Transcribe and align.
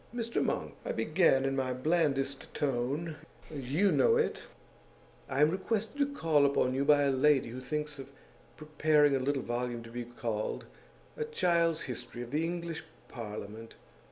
"Mr 0.15 0.43
Monk," 0.43 0.73
I 0.83 0.93
began, 0.93 1.45
in 1.45 1.55
my 1.55 1.73
blandest 1.73 2.51
tone 2.55 3.17
you 3.51 3.91
know 3.91 4.17
it 4.17 4.41
"I 5.29 5.41
am 5.41 5.51
requested 5.51 5.99
to 5.99 6.11
call 6.11 6.43
upon 6.43 6.73
you 6.73 6.83
by 6.83 7.03
a 7.03 7.11
lady 7.11 7.49
who 7.49 7.59
thinks 7.59 7.99
of 7.99 8.09
preparing 8.57 9.15
a 9.15 9.19
little 9.19 9.43
volume 9.43 9.83
to 9.83 9.91
be 9.91 10.05
called 10.05 10.65
'A 11.17 11.25
Child's 11.25 11.81
History 11.81 12.23
of 12.23 12.31
the 12.31 12.43
English 12.43 12.83
Parliament. 13.09 13.75